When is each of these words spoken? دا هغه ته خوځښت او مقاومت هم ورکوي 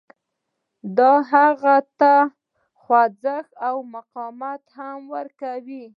دا 0.97 1.11
هغه 1.31 1.75
ته 1.99 2.13
خوځښت 2.81 3.51
او 3.67 3.75
مقاومت 3.95 4.61
هم 4.77 4.99
ورکوي 5.15 5.85